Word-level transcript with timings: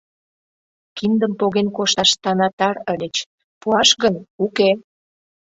Киндым 0.97 1.33
поген 1.39 1.67
кошташ 1.77 2.09
танатар 2.23 2.75
ыльыч, 2.93 3.15
пуаш 3.61 3.89
гын, 4.03 4.15
уке!.. 4.45 4.69